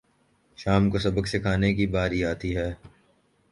شام 0.57 0.89
کو 0.91 0.97
سبق 0.99 1.27
سکھانے 1.27 1.73
کی 1.73 1.85
باری 1.87 2.23
آتی 2.23 2.55
ہے 2.57 2.69